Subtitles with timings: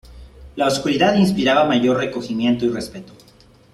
[0.55, 3.13] La oscuridad inspiraba mayor recogimiento y respeto.